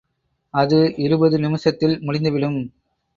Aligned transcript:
அது 0.53 0.93
இருபது 0.97 1.39
நிமிஷத்தில் 1.39 1.99
முடிந்து 2.01 2.31
விடும். 2.31 2.57